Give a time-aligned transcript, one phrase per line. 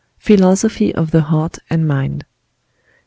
[0.17, 2.25] Philosophy of the Heart and Mind.